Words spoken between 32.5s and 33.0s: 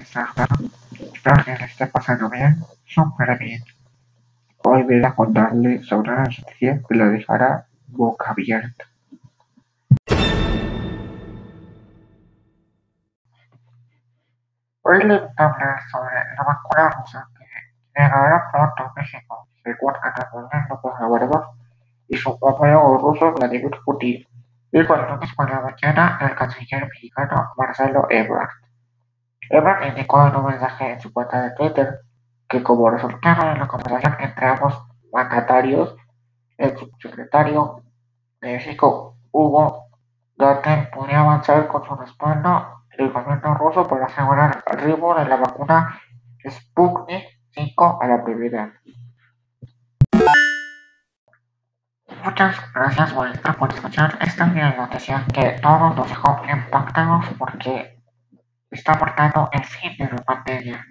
como